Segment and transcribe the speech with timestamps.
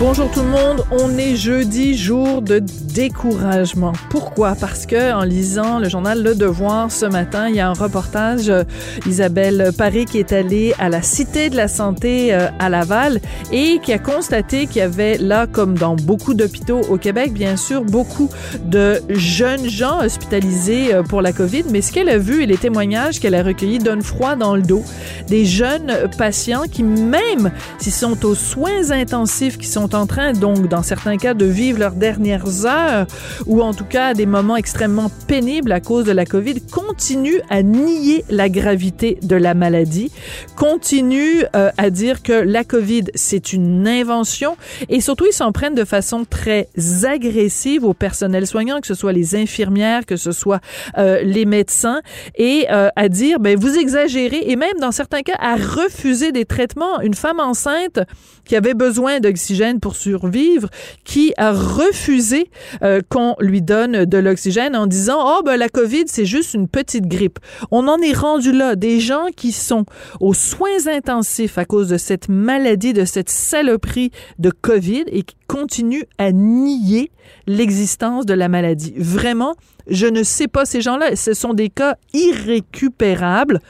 [0.00, 3.92] Bonjour tout le monde, on est jeudi, jour de découragement.
[4.10, 4.56] Pourquoi?
[4.60, 8.48] Parce que en lisant le journal Le Devoir ce matin, il y a un reportage,
[8.48, 8.64] euh,
[9.06, 13.20] Isabelle Paris qui est allée à la Cité de la Santé euh, à Laval
[13.52, 17.56] et qui a constaté qu'il y avait là, comme dans beaucoup d'hôpitaux au Québec, bien
[17.56, 18.28] sûr, beaucoup
[18.64, 22.58] de jeunes gens hospitalisés euh, pour la COVID, mais ce qu'elle a vu et les
[22.58, 24.82] témoignages qu'elle a recueillis donnent froid dans le dos.
[25.28, 30.68] Des jeunes patients qui, même s'ils sont aux soins intensifs, qui sont en train, donc,
[30.68, 33.06] dans certains cas, de vivre leurs dernières heures
[33.46, 37.62] ou en tout cas des moments extrêmement pénibles à cause de la COVID, continuent à
[37.62, 40.10] nier la gravité de la maladie,
[40.56, 44.56] continuent euh, à dire que la COVID, c'est une invention
[44.88, 46.68] et surtout, ils s'en prennent de façon très
[47.04, 50.60] agressive au personnel soignant, que ce soit les infirmières, que ce soit
[50.98, 52.00] euh, les médecins,
[52.36, 56.44] et euh, à dire, ben, vous exagérez, et même dans certains cas, à refuser des
[56.44, 57.00] traitements.
[57.00, 58.00] Une femme enceinte
[58.44, 60.68] qui avait besoin d'oxygène pour survivre,
[61.04, 62.50] qui a refusé
[62.82, 66.68] euh, qu'on lui donne de l'oxygène en disant oh ben la Covid c'est juste une
[66.68, 67.38] petite grippe.
[67.70, 69.84] On en est rendu là des gens qui sont
[70.20, 75.36] aux soins intensifs à cause de cette maladie de cette saloperie de Covid et qui
[75.46, 77.10] continuent à nier
[77.46, 78.94] l'existence de la maladie.
[78.96, 79.54] Vraiment,
[79.86, 83.60] je ne sais pas ces gens-là, ce sont des cas irrécupérables.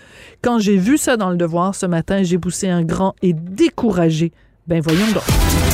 [0.42, 4.32] Quand j'ai vu ça dans le devoir ce matin, j'ai poussé un grand et découragé
[4.66, 5.73] ben voyons donc.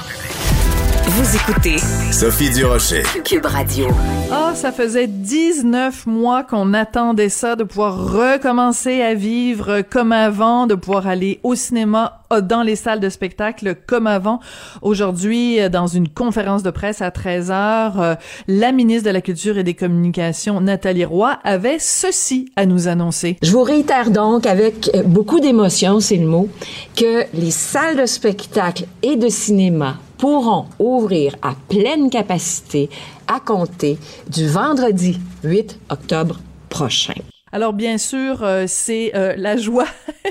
[1.13, 1.75] Vous écoutez
[2.13, 3.03] Sophie Durocher.
[3.25, 3.87] Cube Radio.
[4.31, 10.67] Ah, ça faisait 19 mois qu'on attendait ça, de pouvoir recommencer à vivre comme avant,
[10.67, 14.39] de pouvoir aller au cinéma, euh, dans les salles de spectacle comme avant.
[14.81, 18.15] Aujourd'hui, euh, dans une conférence de presse à 13 heures, euh,
[18.47, 23.37] la ministre de la Culture et des Communications, Nathalie Roy, avait ceci à nous annoncer.
[23.41, 26.47] Je vous réitère donc avec beaucoup d'émotion, c'est le mot,
[26.95, 32.91] que les salles de spectacle et de cinéma pourront ouvrir à pleine capacité
[33.27, 33.97] à compter
[34.29, 36.37] du vendredi 8 octobre
[36.69, 37.15] prochain.
[37.51, 39.87] Alors bien sûr, euh, c'est euh, la joie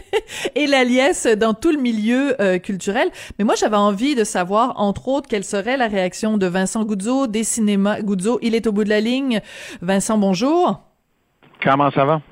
[0.54, 3.08] et la liesse dans tout le milieu euh, culturel.
[3.38, 7.26] Mais moi, j'avais envie de savoir, entre autres, quelle serait la réaction de Vincent Goudzo
[7.26, 8.38] des cinémas Goudzo.
[8.42, 9.40] Il est au bout de la ligne.
[9.82, 10.80] Vincent, bonjour.
[11.62, 12.22] Comment ça va?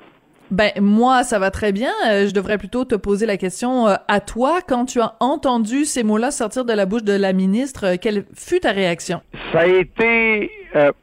[0.51, 1.91] Ben moi, ça va très bien.
[2.07, 5.85] Euh, je devrais plutôt te poser la question euh, à toi quand tu as entendu
[5.85, 7.85] ces mots-là sortir de la bouche de la ministre.
[7.85, 9.21] Euh, quelle fut ta réaction?
[9.53, 10.51] Ça a été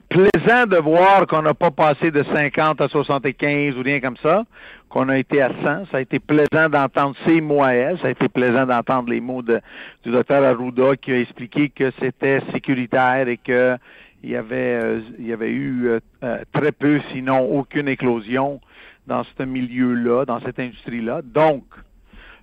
[0.08, 4.42] plaisant de voir qu'on n'a pas passé de 50 à 75 ou rien comme ça,
[4.88, 5.86] qu'on a été à 100.
[5.92, 7.98] Ça a été plaisant d'entendre ces mots à elle.
[8.00, 9.60] Ça a été plaisant d'entendre les mots de,
[10.04, 13.76] du docteur Arruda qui a expliqué que c'était sécuritaire et que
[14.24, 15.88] il y avait, il y avait eu
[16.52, 18.60] très peu, sinon aucune éclosion
[19.06, 21.22] dans ce milieu-là, dans cette industrie-là.
[21.22, 21.64] Donc,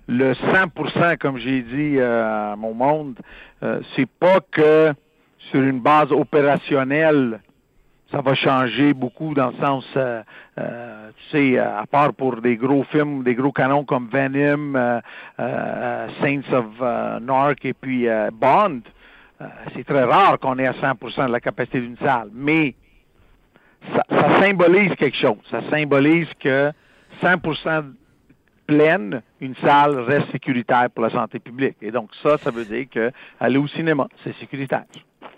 [0.06, 3.18] le 100%, comme j'ai dit euh, à mon monde,
[3.62, 4.92] euh, c'est pas que
[5.50, 7.40] sur une base opérationnelle,
[8.10, 10.22] ça va changer beaucoup dans le sens, euh,
[10.56, 15.00] tu sais, à part pour des gros films, des gros canons comme Venom,
[15.36, 18.82] Saints of Narc et puis Bond,
[19.74, 22.28] c'est très rare qu'on ait à 100% de la capacité d'une salle.
[22.32, 22.74] Mais
[23.92, 25.36] ça, symbolise quelque chose.
[25.50, 26.70] Ça symbolise que
[27.22, 27.92] 100%
[28.66, 31.76] pleine, une salle reste sécuritaire pour la santé publique.
[31.82, 34.84] Et donc ça, ça veut dire que aller au cinéma, c'est sécuritaire.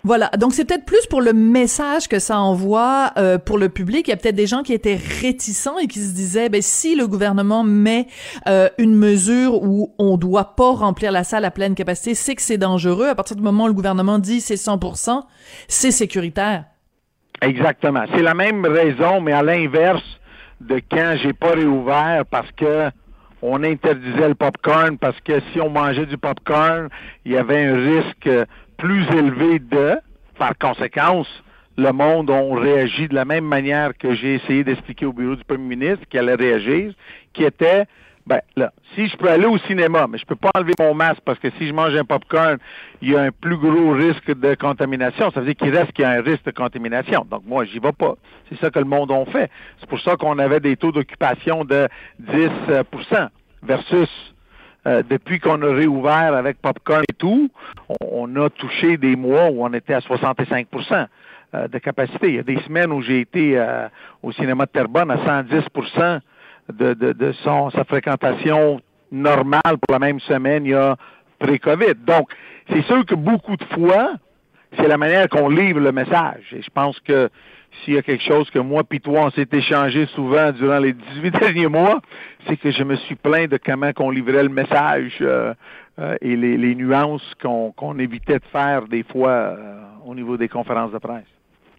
[0.03, 4.07] Voilà, donc c'est peut-être plus pour le message que ça envoie euh, pour le public.
[4.07, 6.95] Il y a peut-être des gens qui étaient réticents et qui se disaient, ben si
[6.95, 8.07] le gouvernement met
[8.47, 12.41] euh, une mesure où on doit pas remplir la salle à pleine capacité, c'est que
[12.41, 13.07] c'est dangereux.
[13.07, 15.23] À partir du moment où le gouvernement dit c'est 100%,
[15.67, 16.65] c'est sécuritaire.
[17.41, 18.03] Exactement.
[18.15, 20.03] C'est la même raison, mais à l'inverse
[20.61, 22.89] de quand j'ai pas réouvert parce que
[23.41, 26.89] on interdisait le popcorn parce que si on mangeait du popcorn,
[27.25, 28.29] il y avait un risque
[28.77, 29.97] plus élevé de,
[30.37, 31.27] par conséquence,
[31.77, 35.43] le monde a réagi de la même manière que j'ai essayé d'expliquer au bureau du
[35.43, 36.93] premier ministre qui allait réagir,
[37.33, 37.85] qui était
[38.27, 41.21] ben là, si je peux aller au cinéma, mais je peux pas enlever mon masque
[41.23, 42.57] parce que si je mange un popcorn,
[43.01, 45.31] il y a un plus gros risque de contamination.
[45.31, 47.25] Ça veut dire qu'il reste qu'il y a un risque de contamination.
[47.31, 48.15] Donc moi, j'y vais pas.
[48.49, 49.49] C'est ça que le monde a fait.
[49.79, 51.87] C'est pour ça qu'on avait des taux d'occupation de
[52.21, 53.29] 10%
[53.63, 54.09] versus
[54.87, 57.49] euh, depuis qu'on a réouvert avec popcorn et tout,
[58.11, 61.07] on, a touché des mois où on était à 65%
[61.55, 62.27] euh, de capacité.
[62.27, 63.87] Il y a des semaines où j'ai été euh,
[64.21, 65.63] au cinéma de Terrebonne à 110
[66.73, 68.81] de, de, de son, sa fréquentation
[69.11, 70.95] normal pour la même semaine il y a
[71.39, 71.95] pré-COVID.
[72.05, 72.29] Donc,
[72.69, 74.13] c'est sûr que beaucoup de fois,
[74.75, 76.53] c'est la manière qu'on livre le message.
[76.53, 77.29] Et je pense que
[77.83, 80.93] s'il y a quelque chose que moi puis toi, on s'est échangé souvent durant les
[80.93, 82.01] 18 derniers mois,
[82.47, 85.53] c'est que je me suis plaint de comment qu'on livrait le message euh,
[85.99, 90.37] euh, et les, les nuances qu'on qu'on évitait de faire des fois euh, au niveau
[90.37, 91.36] des conférences de presse.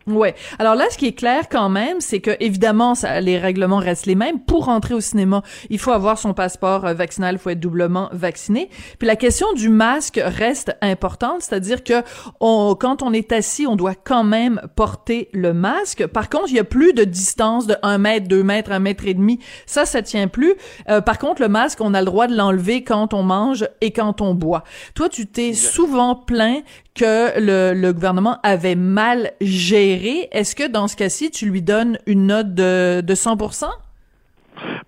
[0.09, 0.35] Ouais.
[0.59, 4.07] Alors là, ce qui est clair quand même, c'est que évidemment, ça, les règlements restent
[4.07, 4.41] les mêmes.
[4.41, 8.09] Pour entrer au cinéma, il faut avoir son passeport euh, vaccinal, il faut être doublement
[8.13, 8.71] vacciné.
[8.99, 12.03] Puis la question du masque reste importante, c'est-à-dire que
[12.41, 16.07] on, quand on est assis, on doit quand même porter le masque.
[16.07, 19.07] Par contre, il y a plus de distance de 1 mètre, 2 mètres, 1 mètre
[19.07, 19.39] et demi.
[19.67, 20.55] Ça, ça tient plus.
[20.89, 23.91] Euh, par contre, le masque, on a le droit de l'enlever quand on mange et
[23.91, 24.65] quand on boit.
[24.95, 26.65] Toi, tu t'es souvent plaint
[26.99, 30.29] que le, le, gouvernement avait mal géré.
[30.33, 33.37] Est-ce que dans ce cas-ci, tu lui donnes une note de, de 100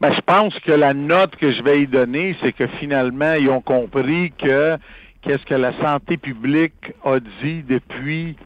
[0.01, 3.49] ben, je pense que la note que je vais y donner, c'est que finalement, ils
[3.49, 4.77] ont compris que
[5.23, 8.37] qu'est-ce que la santé publique a dit depuis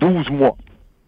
[0.00, 0.56] 12 mois.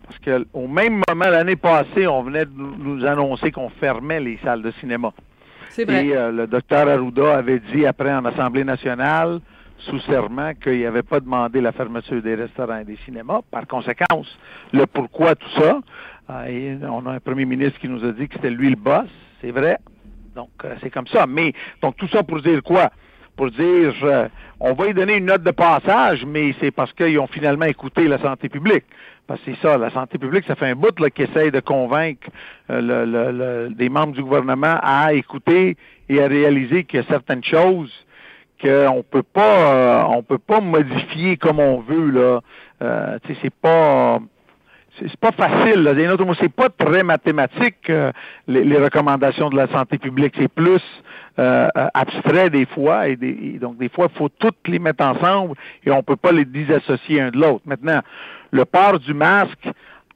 [0.06, 4.62] Parce qu'au même moment, l'année passée, on venait de nous annoncer qu'on fermait les salles
[4.62, 5.12] de cinéma.
[5.70, 6.06] C'est vrai.
[6.06, 9.40] Et euh, le docteur Arruda avait dit après en Assemblée nationale,
[9.86, 13.40] sous serment qu'il n'avait pas demandé la fermeture des restaurants et des cinémas.
[13.50, 14.22] Par conséquent,
[14.72, 15.80] le pourquoi tout ça,
[16.30, 19.08] euh, on a un premier ministre qui nous a dit que c'était lui le boss,
[19.40, 19.78] c'est vrai.
[20.34, 21.26] Donc, euh, c'est comme ça.
[21.26, 21.52] Mais,
[21.82, 22.90] donc, tout ça pour dire quoi?
[23.36, 24.28] Pour dire, euh,
[24.60, 28.06] on va y donner une note de passage, mais c'est parce qu'ils ont finalement écouté
[28.06, 28.84] la santé publique.
[29.26, 31.60] Parce que c'est ça, la santé publique, ça fait un bout là, qui essaye de
[31.60, 32.28] convaincre
[32.68, 35.76] le, des membres du gouvernement à écouter
[36.08, 37.92] et à réaliser a certaines choses
[38.62, 42.40] qu'on peut pas euh, on peut pas modifier comme on veut là.
[42.82, 44.20] Euh, c'est pas
[44.98, 45.82] c'est pas facile.
[45.82, 45.92] Là.
[46.38, 48.12] C'est pas très mathématique euh,
[48.46, 50.34] les, les, recommandations de la santé publique.
[50.38, 50.82] C'est plus
[51.38, 55.54] euh, abstrait des fois et, des, donc des fois il faut toutes les mettre ensemble
[55.84, 57.62] et on peut pas les disassocier un de l'autre.
[57.64, 58.00] Maintenant,
[58.50, 59.68] le port du masque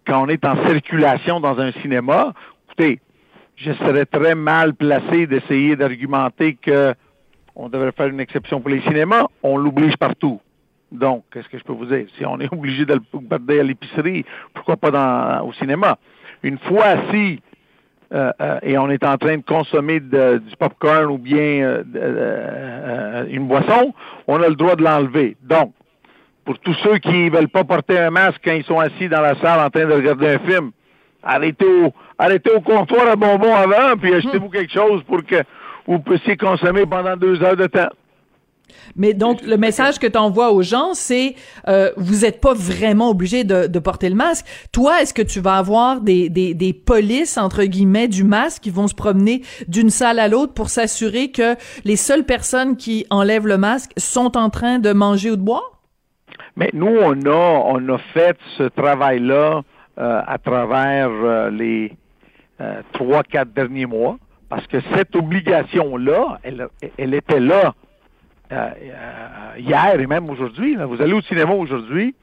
[0.06, 2.32] quand on est en circulation dans un cinéma,
[2.66, 3.00] écoutez,
[3.56, 6.94] je serais très mal placé d'essayer d'argumenter que
[7.56, 10.41] on devrait faire une exception pour les cinémas, on l'oblige partout.
[10.93, 12.06] Donc, qu'est-ce que je peux vous dire?
[12.17, 14.25] Si on est obligé de le garder à l'épicerie,
[14.55, 15.99] pourquoi pas dans, au cinéma?
[16.43, 17.41] Une fois assis
[18.14, 21.82] euh, euh, et on est en train de consommer de, du popcorn ou bien euh,
[21.97, 23.93] euh, une boisson,
[24.29, 25.37] on a le droit de l'enlever.
[25.43, 25.73] Donc,
[26.44, 29.35] pour tous ceux qui veulent pas porter un masque quand ils sont assis dans la
[29.41, 30.70] salle en train de regarder un film,
[31.25, 35.43] arrêtez au, arrêtez au comptoir à bonbons avant, puis achetez-vous quelque chose pour que
[35.86, 37.90] vous puissiez consommer pendant deux heures de temps.
[38.94, 41.34] Mais donc, le message que tu envoies aux gens, c'est
[41.68, 44.46] euh, vous n'êtes pas vraiment obligé de, de, porter le masque.
[44.72, 48.70] Toi, est-ce que tu vas avoir des, des, des, polices, entre guillemets, du masque qui
[48.70, 53.46] vont se promener d'une salle à l'autre pour s'assurer que les seules personnes qui enlèvent
[53.46, 55.80] le masque sont en train de manger ou de boire?
[56.56, 59.62] Mais nous, on a, on a fait ce travail-là
[59.98, 61.92] euh, à travers euh, les
[62.94, 64.16] trois, quatre derniers mois.
[64.48, 67.75] Parce que cette obligation-là, elle, elle, était là
[68.52, 68.70] euh,
[69.58, 70.76] hier et même aujourd'hui.
[70.76, 72.14] Vous allez au cinéma aujourd'hui,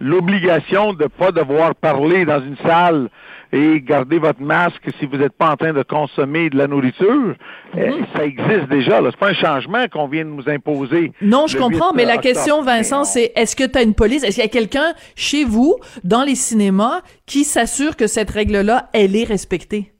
[0.00, 3.08] l'obligation de ne pas devoir parler dans une salle
[3.52, 7.34] et garder votre masque si vous n'êtes pas en train de consommer de la nourriture,
[7.76, 9.00] euh, ça existe déjà.
[9.04, 11.12] C'est pas un changement qu'on vient de nous imposer.
[11.22, 14.36] Non, je comprends, mais la question, Vincent, c'est est-ce que tu as une police, est-ce
[14.36, 19.14] qu'il y a quelqu'un chez vous, dans les cinémas, qui s'assure que cette règle-là, elle
[19.14, 19.92] est respectée?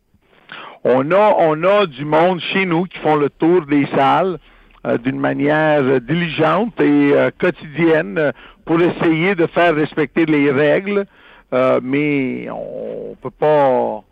[0.89, 4.39] On a, on a du monde chez nous qui font le tour des salles
[4.87, 8.31] euh, d'une manière diligente et euh, quotidienne euh,
[8.65, 11.07] pour essayer de faire respecter les règles,
[11.83, 14.03] mais on peut pas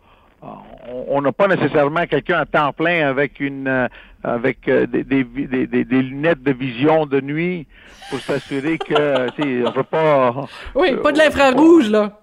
[1.07, 3.89] on n'a pas nécessairement quelqu'un à temps plein avec une
[4.23, 7.67] avec des, des, des, des, lunettes de vision de nuit
[8.09, 12.21] pour s'assurer que on peut pas Oui, pas de l'infrarouge là.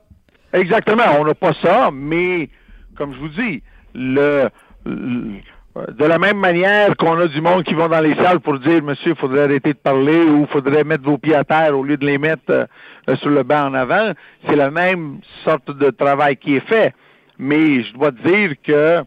[0.52, 2.48] Exactement, on n'a pas ça, mais
[2.96, 3.62] comme je vous dis,
[3.94, 4.48] le,
[4.86, 8.82] de la même manière qu'on a du monde qui vont dans les salles pour dire,
[8.82, 11.82] monsieur, il faudrait arrêter de parler ou il faudrait mettre vos pieds à terre au
[11.82, 14.12] lieu de les mettre euh, sur le banc en avant,
[14.46, 16.94] c'est la même sorte de travail qui est fait.
[17.38, 19.02] Mais je dois dire que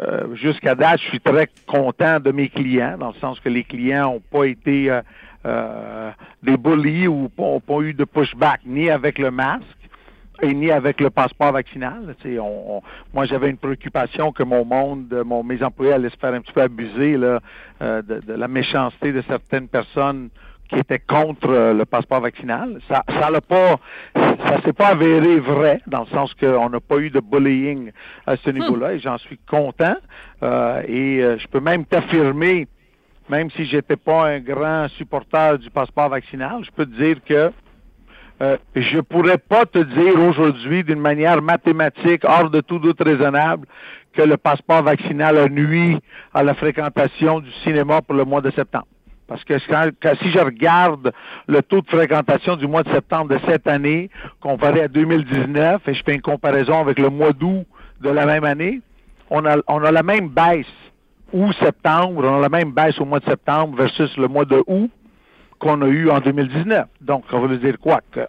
[0.00, 3.64] euh, jusqu'à date, je suis très content de mes clients, dans le sens que les
[3.64, 5.00] clients n'ont pas été euh,
[5.44, 6.10] euh,
[6.42, 9.64] des bullies ou n'ont pas eu de pushback ni avec le masque
[10.42, 12.14] et ni avec le passeport vaccinal.
[12.24, 16.34] On, on, moi, j'avais une préoccupation que mon monde, mon, mes employés allaient se faire
[16.34, 17.40] un petit peu abuser là,
[17.82, 20.30] euh, de, de, la méchanceté de certaines personnes
[20.68, 22.78] qui étaient contre euh, le passeport vaccinal.
[22.88, 23.76] Ça, ça l'a pas,
[24.14, 27.90] ça s'est pas avéré vrai dans le sens qu'on n'a pas eu de bullying
[28.26, 29.96] à ce niveau-là et j'en suis content.
[30.42, 32.68] Euh, et euh, je peux même t'affirmer,
[33.28, 37.50] même si j'étais pas un grand supporter du passeport vaccinal, je peux te dire que
[38.40, 43.66] euh, je pourrais pas te dire aujourd'hui d'une manière mathématique, hors de tout doute raisonnable,
[44.12, 45.98] que le passeport vaccinal a nuit
[46.32, 48.86] à la fréquentation du cinéma pour le mois de septembre.
[49.26, 51.12] Parce que si je regarde
[51.46, 54.08] le taux de fréquentation du mois de septembre de cette année
[54.40, 57.66] comparé à 2019 et je fais une comparaison avec le mois d'août
[58.00, 58.80] de la même année,
[59.28, 60.66] on a, on a la même baisse
[61.32, 64.62] août septembre, on a la même baisse au mois de septembre versus le mois de
[64.66, 64.90] août
[65.58, 66.86] qu'on a eu en 2019.
[67.00, 68.00] Donc, ça veut dire quoi?
[68.12, 68.20] Que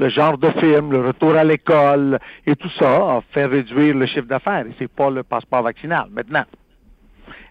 [0.00, 4.06] le genre de film, le retour à l'école et tout ça a fait réduire le
[4.06, 6.06] chiffre d'affaires et c'est pas le passeport vaccinal.
[6.12, 6.44] Maintenant,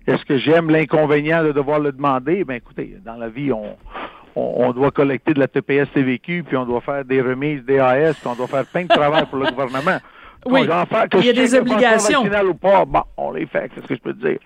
[0.08, 2.44] est-ce que j'aime l'inconvénient de devoir le demander?
[2.46, 3.76] Ben écoutez, dans la vie, on,
[4.38, 8.14] on, on doit collecter de la TPS TVQ, puis on doit faire des remises DAS,
[8.14, 9.98] puis on doit faire plein de travail pour le gouvernement.
[10.46, 10.62] Oui,
[11.20, 12.24] il y a des obligations.
[12.24, 14.40] ou pas, bon, on les fait, c'est ce que je peux te dire?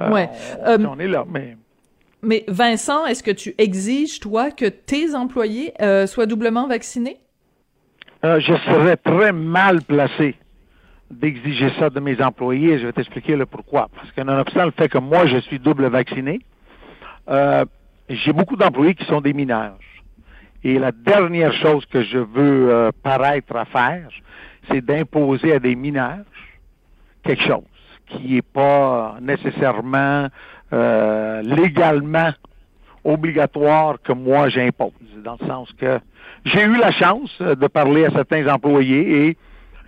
[0.00, 0.28] Euh, Ouais.
[0.64, 1.56] On, Euh, on est là, mais...
[2.24, 7.16] Mais Vincent, est-ce que tu exiges, toi, que tes employés euh, soient doublement vaccinés?
[8.24, 10.36] Euh, je serais très mal placé
[11.10, 12.78] d'exiger ça de mes employés.
[12.78, 13.88] Je vais t'expliquer le pourquoi.
[13.96, 16.38] Parce que nonobstant le fait que moi, je suis double vacciné,
[17.28, 17.64] euh,
[18.08, 19.78] j'ai beaucoup d'employés qui sont des mineurs.
[20.62, 24.08] Et la dernière chose que je veux paraître à faire,
[24.70, 26.24] c'est d'imposer à des mineurs
[27.24, 27.64] quelque chose
[28.06, 30.28] qui n'est pas nécessairement
[30.72, 32.30] euh, légalement
[33.04, 34.92] obligatoire que moi j'impose,
[35.24, 35.98] dans le sens que
[36.44, 39.36] j'ai eu la chance euh, de parler à certains employés et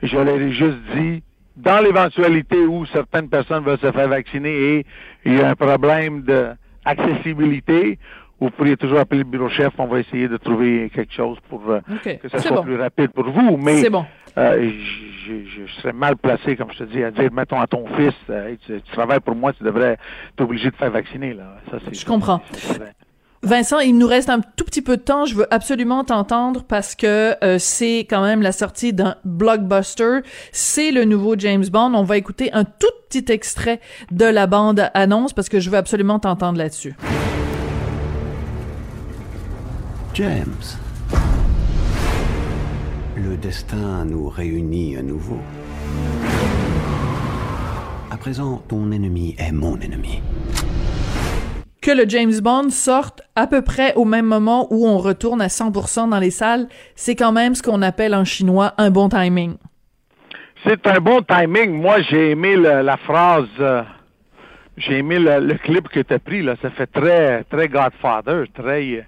[0.02, 1.22] je leur ai juste dit,
[1.56, 4.86] dans l'éventualité où certaines personnes veulent se faire vacciner et
[5.24, 7.98] il y a un problème d'accessibilité,
[8.40, 11.62] vous pourriez toujours appeler le bureau chef, on va essayer de trouver quelque chose pour
[11.70, 12.62] euh, que ça soit bon.
[12.62, 13.56] plus rapide pour vous.
[13.56, 14.04] Mais C'est bon.
[14.36, 14.70] Euh,
[15.26, 18.48] je, serais mal placé, comme je te dis, à dire, mettons à ton fils, euh,
[18.48, 21.34] Hey, tu, tu travailles pour moi, tu devrais être obligé de faire vacciner.
[21.34, 21.56] Là.
[21.70, 22.42] Ça, c'est, Je comprends.
[23.44, 25.26] Vincent, il nous reste un tout petit peu de temps.
[25.26, 30.20] Je veux absolument t'entendre parce que euh, c'est quand même la sortie d'un blockbuster.
[30.50, 31.92] C'est le nouveau James Bond.
[31.94, 35.76] On va écouter un tout petit extrait de la bande annonce parce que je veux
[35.76, 36.94] absolument t'entendre là-dessus.
[40.14, 40.54] James.
[43.34, 45.40] Le destin nous réunit à nouveau.
[48.12, 50.22] À présent, ton ennemi est mon ennemi.
[51.82, 55.48] Que le James Bond sorte à peu près au même moment où on retourne à
[55.48, 59.56] 100% dans les salles, c'est quand même ce qu'on appelle en chinois un bon timing.
[60.64, 61.72] C'est un bon timing.
[61.72, 63.82] Moi, j'ai aimé le- la phrase, euh,
[64.76, 66.40] j'ai aimé le, le clip que tu as pris.
[66.42, 66.54] Là.
[66.62, 69.04] Ça fait très, très Godfather, très,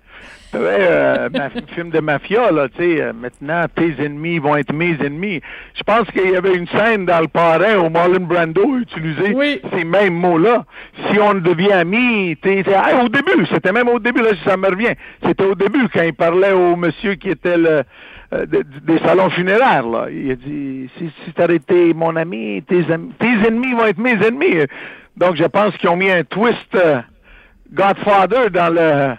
[0.59, 2.51] très euh, ma- film de mafia.
[2.51, 5.41] Là, tu sais, euh, maintenant, tes ennemis vont être mes ennemis.
[5.75, 8.65] Je pense qu'il y avait une scène dans le parrain où Marlon Brando
[9.35, 9.61] Oui.
[9.77, 10.65] ces mêmes mots-là.
[11.11, 14.57] Si on devient amis, t'es, t'es- ah, au début, c'était même au début, là, ça
[14.57, 14.95] me revient.
[15.25, 17.83] C'était au début quand il parlait au monsieur qui était le
[18.33, 19.87] euh, de- des salons funéraires.
[19.87, 20.07] Là.
[20.11, 24.15] Il a dit si, si tu été mon ami, tes, tes ennemis vont être mes
[24.27, 24.67] ennemis.
[25.17, 27.01] Donc je pense qu'ils ont mis un twist euh,
[27.73, 29.15] Godfather dans le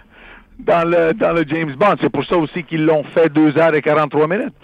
[0.58, 1.96] dans le dans le James Bond.
[2.00, 4.54] C'est pour ça aussi qu'ils l'ont fait 2 heures et 43 minutes.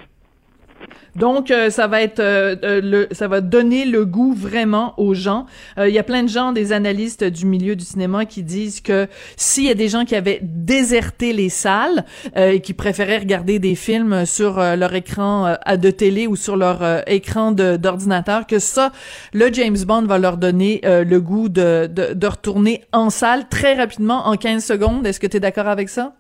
[1.17, 5.14] Donc, euh, ça va être, euh, euh, le, ça va donner le goût vraiment aux
[5.14, 5.47] gens.
[5.79, 8.81] Euh, Il y a plein de gens, des analystes du milieu du cinéma, qui disent
[8.81, 12.05] que s'il y a des gens qui avaient déserté les salles
[12.37, 17.09] euh, et qui préféraient regarder des films sur leur écran de télé ou sur leur
[17.09, 18.93] écran d'ordinateur, que ça,
[19.33, 23.75] le James Bond va leur donner le goût de, de, de retourner en salle très
[23.75, 25.07] rapidement, en 15 secondes.
[25.07, 26.14] Est-ce que tu es d'accord avec ça?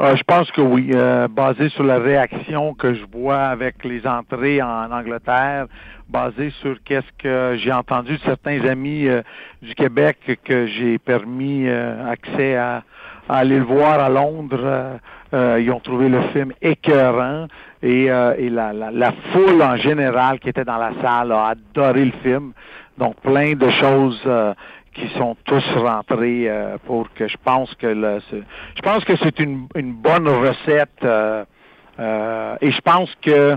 [0.00, 4.04] Euh, je pense que oui, euh, basé sur la réaction que je vois avec les
[4.08, 5.66] entrées en Angleterre,
[6.08, 9.22] basé sur qu'est-ce que j'ai entendu de certains amis euh,
[9.62, 12.82] du Québec que j'ai permis euh, accès à,
[13.28, 14.98] aller le voir à Londres.
[15.32, 17.46] ils ont trouvé le film écœurant
[17.82, 22.04] et, et la, la, la foule en général qui était dans la salle a adoré
[22.04, 22.52] le film.
[22.98, 24.20] Donc plein de choses
[24.94, 29.38] qui sont tous rentrés euh, pour que je pense que le, je pense que c'est
[29.40, 31.44] une, une bonne recette euh,
[31.98, 33.56] euh, et je pense que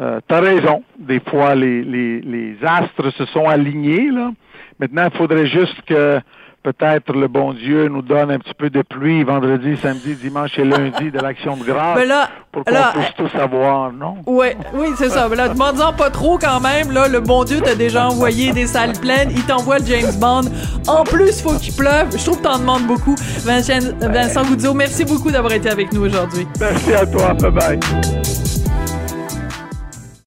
[0.00, 0.82] euh, tu as raison.
[0.98, 4.10] Des fois, les, les, les astres se sont alignés.
[4.10, 4.30] Là.
[4.78, 6.20] Maintenant, il faudrait juste que
[6.62, 10.64] peut-être le bon Dieu nous donne un petit peu de pluie vendredi, samedi, dimanche et
[10.64, 14.16] lundi de l'action de grâce là, pour qu'on puisse tout savoir, non?
[14.26, 15.28] Ouais, oui, c'est ça.
[15.28, 16.92] Mais là, demande-en pas trop quand même.
[16.92, 19.30] Là, le bon Dieu t'a déjà envoyé des salles pleines.
[19.30, 20.42] Il t'envoie le James Bond.
[20.86, 22.16] En plus, faut qu'il pleuve.
[22.16, 23.14] Je trouve que t'en demandes beaucoup.
[23.44, 26.46] Vincent, Vincent Goudzo, merci beaucoup d'avoir été avec nous aujourd'hui.
[26.60, 27.34] Merci à toi.
[27.34, 27.80] Bye bye.